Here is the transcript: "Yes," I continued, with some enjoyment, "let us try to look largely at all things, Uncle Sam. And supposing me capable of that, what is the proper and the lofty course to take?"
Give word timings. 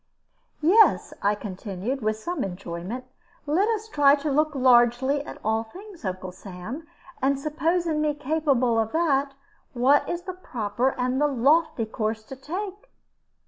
"Yes," 0.63 1.13
I 1.21 1.35
continued, 1.35 2.01
with 2.01 2.17
some 2.17 2.43
enjoyment, 2.43 3.05
"let 3.45 3.67
us 3.69 3.87
try 3.87 4.15
to 4.15 4.31
look 4.31 4.55
largely 4.55 5.23
at 5.23 5.37
all 5.45 5.61
things, 5.63 6.03
Uncle 6.03 6.31
Sam. 6.31 6.87
And 7.21 7.39
supposing 7.39 8.01
me 8.01 8.15
capable 8.15 8.79
of 8.79 8.93
that, 8.93 9.35
what 9.73 10.09
is 10.09 10.23
the 10.23 10.33
proper 10.33 10.95
and 10.99 11.21
the 11.21 11.27
lofty 11.27 11.85
course 11.85 12.23
to 12.23 12.35
take?" 12.35 12.89